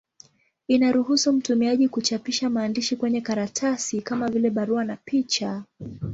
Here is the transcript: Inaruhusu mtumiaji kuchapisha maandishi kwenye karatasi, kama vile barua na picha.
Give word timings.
Inaruhusu 0.67 1.33
mtumiaji 1.33 1.89
kuchapisha 1.89 2.49
maandishi 2.49 2.95
kwenye 2.95 3.21
karatasi, 3.21 4.01
kama 4.01 4.27
vile 4.29 4.49
barua 4.49 4.83
na 4.83 4.97
picha. 4.97 5.63